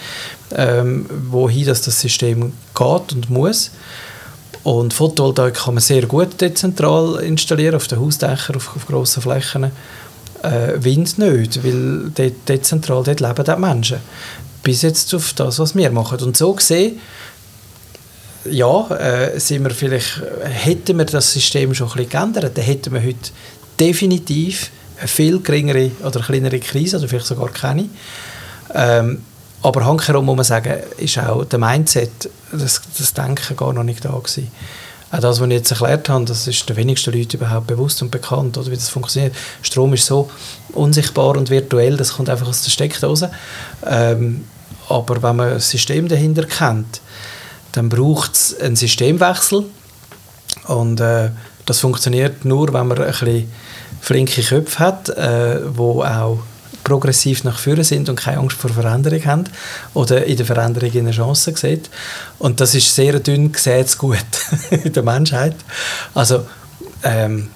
[0.54, 3.70] ähm, wohin das, das System geht und muss.
[4.62, 9.64] Und Photovoltaik kann man sehr gut dezentral installieren, auf den Hausdächern, auf, auf grossen Flächen.
[10.42, 13.98] Äh, Wind nicht, weil dort, dezentral dort leben die Menschen.
[14.62, 16.18] Bis jetzt auf das, was wir machen.
[16.20, 16.98] Und so gesehen,
[18.50, 22.92] ja, äh, sind wir vielleicht, hätten wir das System schon ein bisschen geändert, dann hätten
[22.94, 23.30] wir heute
[23.78, 27.88] definitiv eine viel geringere oder kleinere Krise, oder vielleicht sogar keine.
[28.74, 29.22] Ähm,
[29.62, 34.04] aber handherum muss man sagen, ist auch der Mindset, das, das Denken gar noch nicht
[34.04, 34.50] da gewesen.
[35.10, 38.10] Auch das, was ich jetzt erklärt habe, das ist den wenigsten Leuten überhaupt bewusst und
[38.10, 39.34] bekannt, oder wie das funktioniert.
[39.62, 40.30] Strom ist so
[40.72, 43.30] unsichtbar und virtuell, das kommt einfach aus der Steckdose.
[43.86, 44.44] Ähm,
[44.88, 47.00] aber wenn man das System dahinter kennt,
[47.72, 49.64] dann braucht es einen Systemwechsel
[50.66, 51.30] und äh,
[51.64, 53.50] das funktioniert nur, wenn man ein bisschen
[54.04, 56.40] flinke Köpfe hat, äh, wo auch
[56.84, 59.44] progressiv nach vorne sind und keine Angst vor Veränderung haben
[59.94, 61.88] oder in der Veränderung eine Chance sieht.
[62.38, 64.18] Und das ist sehr dünn gesät gut
[64.70, 65.56] in der Menschheit.
[66.12, 66.46] Also
[67.02, 67.48] ähm,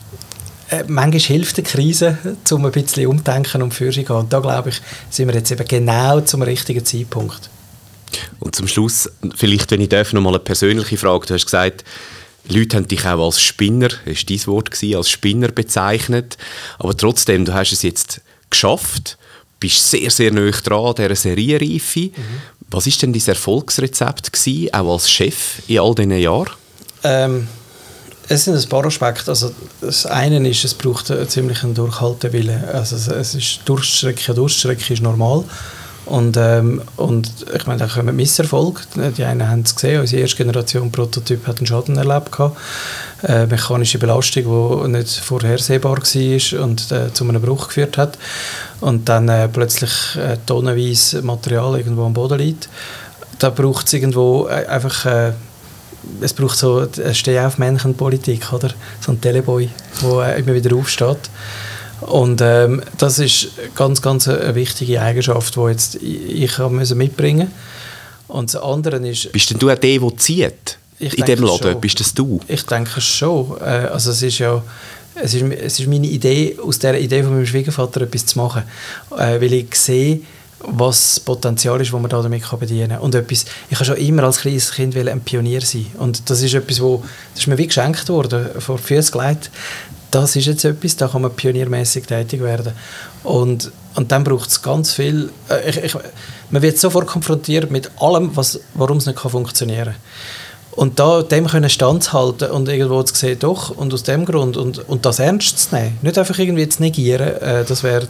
[0.70, 2.16] äh, manchmal hilft die Krise,
[2.50, 4.16] um ein bisschen umdenken und sich gehen.
[4.16, 4.80] Und da glaube ich,
[5.10, 7.50] sind wir jetzt eben genau zum richtigen Zeitpunkt.
[8.40, 11.26] Und zum Schluss, vielleicht, wenn ich darf, noch mal eine persönliche Frage.
[11.26, 11.84] Du hast gesagt,
[12.48, 16.36] Leute haben dich auch als Spinner, das war dein Wort, als Spinner bezeichnet.
[16.78, 19.18] Aber trotzdem, du hast es jetzt geschafft,
[19.60, 22.00] bist sehr, sehr nah dran an dieser Serienreife.
[22.00, 22.12] Mhm.
[22.70, 26.50] Was war denn dein Erfolgsrezept, gewesen, auch als Chef in all diesen Jahren?
[27.02, 27.48] Ähm,
[28.28, 29.30] es sind ein paar Aspekte.
[29.30, 32.64] Also das eine ist, es braucht einen ziemlichen Durchhaltewillen.
[32.66, 35.44] Also es ist Durchstrecke, Durchstrecke ist normal.
[36.08, 38.80] Und, ähm, und ich meine, da kommen Misserfolge.
[39.16, 42.32] Die einen haben es gesehen, unsere erste Generation Prototyp hat einen Schaden erlebt.
[42.32, 42.56] Gehabt.
[43.22, 48.16] Äh, mechanische Belastung, die nicht vorhersehbar war und äh, zu einem Bruch geführt hat.
[48.80, 52.68] Und dann äh, plötzlich äh, tonnenweise Material irgendwo am Boden liegt.
[53.38, 55.32] Da braucht es irgendwo äh, einfach äh,
[56.20, 58.70] es braucht so eine Stehauf-Männchen-Politik, oder?
[59.00, 59.68] So ein Teleboy,
[60.02, 61.18] der immer wieder aufsteht.
[62.00, 66.58] Und ähm, das ist ganz, ganz eine wichtige Eigenschaft, die jetzt ich
[66.94, 67.78] mitbringen musste.
[68.28, 69.32] Und das andere ist...
[69.32, 70.78] Bist denn du auch der, der zieht?
[70.98, 71.72] in dem Laden?
[71.72, 71.80] Schon.
[71.80, 72.40] Bist das du?
[72.46, 73.56] Ich denke schon.
[73.60, 74.62] Äh, also es ist ja...
[75.20, 78.62] Es ist, es ist meine Idee, aus dieser Idee von meinem Schwiegervater etwas zu machen.
[79.16, 80.20] Äh, weil ich sehe,
[80.60, 83.00] was das Potenzial ist, das man damit bedienen kann.
[83.00, 85.86] Und etwas, ich habe schon immer als kleines Kind ein Pionier sein.
[85.98, 89.50] Und das ist etwas, wo, das ist mir wie geschenkt worden, vor Füßen gelegt
[90.10, 92.72] das ist jetzt etwas, da kann man pioniermäßig tätig werden.
[93.24, 95.94] Und, und dann braucht es ganz viel, äh, ich, ich,
[96.50, 98.30] man wird sofort konfrontiert mit allem,
[98.74, 99.94] warum es nicht kann funktionieren kann.
[100.78, 104.78] Und da dem können standhalten und irgendwo zu sehen, doch, und aus dem Grund, und,
[104.88, 108.06] und das ernst zu nehmen, nicht einfach irgendwie zu negieren, äh, das wäre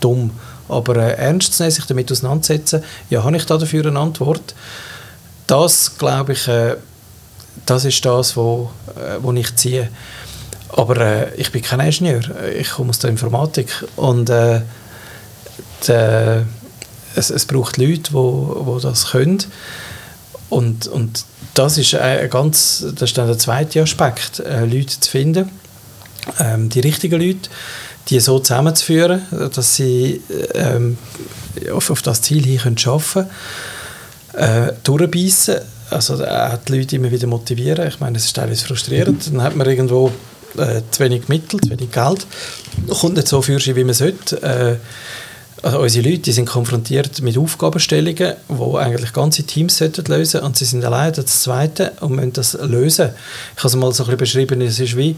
[0.00, 0.32] dumm,
[0.68, 4.56] aber äh, ernst zu nehmen, sich damit auseinandersetzen, ja, habe ich da dafür eine Antwort?
[5.46, 6.74] Das, glaube ich, äh,
[7.66, 9.88] das ist das, wo, äh, wo ich ziehe.
[10.70, 12.22] Aber äh, ich bin kein Ingenieur,
[12.58, 14.60] ich komme aus der Informatik und äh,
[15.86, 16.42] de,
[17.14, 19.42] es, es braucht Leute, die wo, wo das können
[20.48, 25.10] und, und das ist ein ganz, das ist dann der zweite Aspekt, äh, Leute zu
[25.10, 25.50] finden,
[26.38, 27.50] ähm, die richtigen Leute,
[28.08, 29.22] die so zusammenzuführen,
[29.54, 30.22] dass sie
[30.54, 30.96] ähm,
[31.72, 33.28] auf, auf das Ziel hin arbeiten
[34.32, 35.56] können, äh, durchbeissen,
[35.90, 37.86] also äh, die Leute immer wieder motivieren.
[37.86, 39.26] Ich meine, es ist teilweise frustrierend.
[39.26, 40.12] Dann hat man irgendwo
[40.56, 42.26] äh, zu wenig Mittel, zu wenig Geld.
[43.00, 44.42] Kommt nicht so für wie man sollte.
[44.42, 44.76] Äh,
[45.62, 50.56] also unsere Leute die sind konfrontiert mit Aufgabenstellungen, die eigentlich ganze Teams sollten lösen und
[50.56, 53.10] sie sind allein das Zweite und müssen das lösen.
[53.56, 55.16] Ich habe es mal so ein bisschen beschrieben, es ist wie,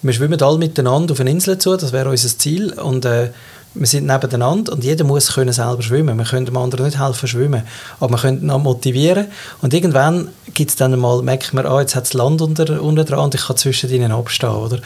[0.00, 3.30] wir schwimmen alle miteinander auf eine Insel zu, das wäre unser Ziel und äh,
[3.74, 6.18] wir sind nebeneinander und jeder muss können selber schwimmen.
[6.18, 7.62] Wir können dem anderen nicht helfen schwimmen,
[8.00, 9.26] aber wir können ihn motivieren
[9.62, 13.04] und irgendwann gibt es dann mal, merkt man, ah, jetzt hat das Land unter, unter
[13.04, 14.78] dran und ich kann zwischen ihnen abstehen, oder?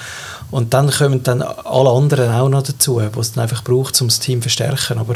[0.51, 4.09] Und dann kommen dann alle anderen auch noch dazu, die es dann einfach braucht, um
[4.09, 5.14] das Team zu verstärken, aber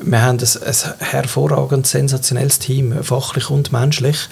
[0.00, 4.28] wir haben ein, ein hervorragend sensationelles Team, fachlich und menschlich,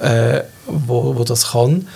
[0.00, 1.86] äh, wo, wo das kann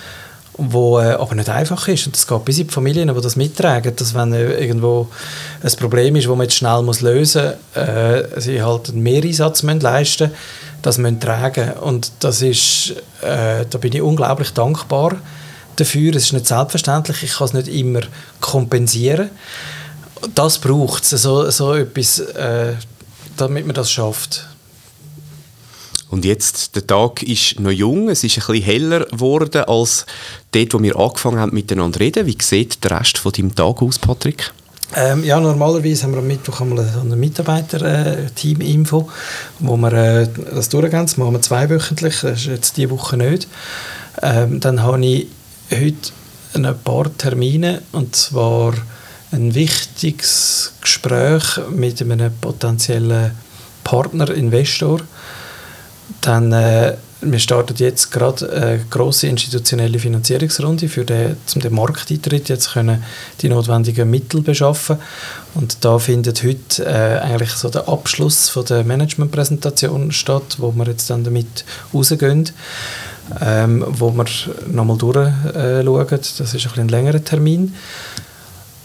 [0.60, 2.06] wo äh, aber nicht einfach ist.
[2.06, 5.08] Und es geht bis in die Familien, die das mittragen, dass wenn äh, irgendwo
[5.62, 9.62] ein Problem ist, das man jetzt schnell muss lösen muss, äh, sie halt einen Mehreinsatz
[9.62, 10.30] müssen leisten
[10.82, 15.16] das müssen tragen Und das ist, äh, da bin ich unglaublich dankbar
[15.76, 16.14] dafür.
[16.14, 18.00] Es ist nicht selbstverständlich, ich kann es nicht immer
[18.40, 19.30] kompensieren.
[20.34, 22.74] Das braucht es, so, so etwas, äh,
[23.36, 24.46] damit man das schafft.
[26.10, 30.06] Und jetzt, der Tag ist noch jung, es ist ein bisschen heller geworden als
[30.52, 32.26] dort, wo wir angefangen haben miteinander zu reden.
[32.26, 34.52] Wie sieht der Rest von deinem Tag aus, Patrick?
[34.96, 39.04] Ähm, ja, normalerweise haben wir am Mittwoch einmal ein Mitarbeiter-Team-Info, äh,
[39.60, 41.06] wo wir äh, das durchgehen.
[41.06, 43.46] Das machen wir zweiwöchentlich, das ist jetzt diese Woche nicht.
[44.20, 45.28] Ähm, dann habe ich
[45.70, 46.10] heute
[46.54, 48.74] ein paar Termine, und zwar
[49.30, 53.30] ein wichtiges Gespräch mit einem potenziellen
[53.84, 55.00] Partner, Investor.
[56.20, 62.48] Dann äh, wir starten jetzt gerade eine grosse institutionelle Finanzierungsrunde für den, um den Markteintritt
[62.48, 63.04] jetzt können
[63.42, 64.96] die notwendigen Mittel beschaffen
[65.54, 70.86] und da findet heute äh, eigentlich so der Abschluss von der Managementpräsentation statt, wo wir
[70.86, 72.50] jetzt dann damit rausgehen,
[73.40, 74.26] ähm, wo wir
[74.68, 76.08] nochmal durchschauen.
[76.10, 77.74] Das ist ein, bisschen ein längerer Termin.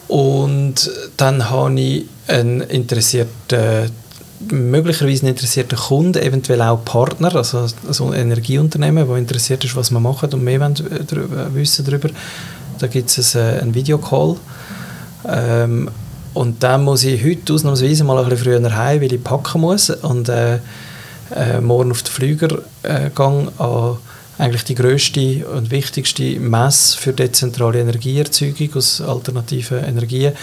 [0.08, 3.92] Und dann habe ich einen interessierten
[4.40, 9.92] möglicherweise einen interessierten Kunden, eventuell auch Partner, also so ein Energieunternehmen, das interessiert ist, was
[9.92, 12.10] wir machen und mehr wollen, äh, wissen darüber.
[12.80, 14.36] Da gibt es einen, äh, einen Videocall.
[15.28, 15.90] Ähm,
[16.34, 19.90] und dann muss ich heute ausnahmsweise mal ein bisschen früher heim, weil ich packen muss
[19.90, 20.60] und äh,
[21.34, 23.98] äh, morgen auf den Flüger äh, an
[24.38, 30.34] eigentlich die größte und wichtigste Messe für dezentrale Energieerzeugung aus alternativen Energien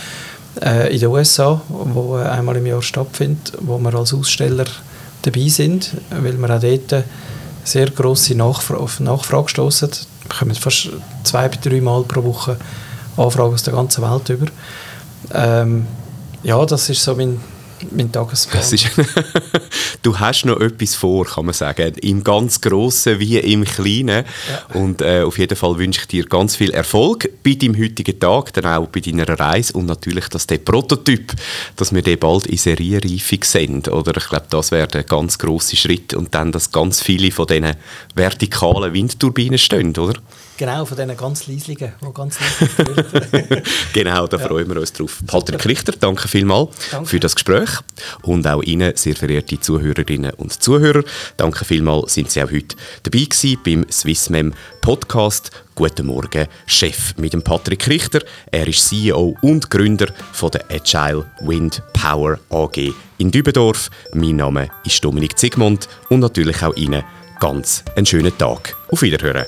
[0.61, 4.67] äh, in den USA, wo äh, einmal im Jahr stattfindet, wo wir als Aussteller
[5.23, 7.05] dabei sind, weil wir auch dort
[7.65, 9.89] sehr grosse Nachfra auf Nachfrage stoßen.
[9.91, 10.89] Wir bekommen fast
[11.25, 12.57] zwei bis drei Mal pro Woche
[13.17, 14.47] Anfragen aus der ganzen Welt über.
[15.33, 15.87] Ähm,
[16.43, 17.41] ja, das ist so mein
[17.91, 18.63] mein Tagesplan.
[18.63, 18.91] Ist,
[20.03, 21.95] du hast noch etwas vor, kann man sagen.
[21.97, 24.25] Im ganz Grossen wie im Kleinen.
[24.49, 24.81] Ja.
[24.81, 28.53] Und äh, auf jeden Fall wünsche ich dir ganz viel Erfolg bei deinem heutigen Tag,
[28.53, 31.33] dann auch bei deiner Reise und natürlich, dass der Prototyp,
[31.77, 33.83] dass wir den bald in Serienreife sehen.
[33.87, 37.47] Oder ich glaube, das wäre der ganz grosse Schritt und dann, dass ganz viele von
[37.47, 37.75] diesen
[38.15, 40.15] vertikalen Windturbinen stehen, oder?
[40.63, 44.47] Genau, von diesen ganz leislichen, die ganz leislich Genau, da ja.
[44.47, 45.19] freuen wir uns drauf.
[45.27, 47.09] Patrick Richter, danke vielmals danke.
[47.09, 47.69] für das Gespräch
[48.23, 51.03] und auch Ihnen, sehr verehrte Zuhörerinnen und Zuhörer,
[51.37, 57.33] danke vielmals, sind Sie auch heute dabei gewesen beim SwissMem Podcast Guten Morgen, Chef mit
[57.33, 58.21] dem Patrick Richter.
[58.53, 63.91] Er ist CEO und Gründer von der Agile Wind Power AG in Dübendorf.
[64.15, 67.03] Mein Name ist Dominik Zigmund und natürlich auch Ihnen
[67.41, 68.77] ganz einen schönen Tag.
[68.93, 69.47] Auf Wiederhören.